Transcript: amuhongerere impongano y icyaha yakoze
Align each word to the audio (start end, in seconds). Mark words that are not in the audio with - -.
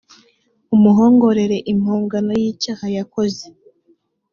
amuhongerere 0.73 1.57
impongano 1.71 2.31
y 2.41 2.43
icyaha 2.51 2.85
yakoze 2.97 3.45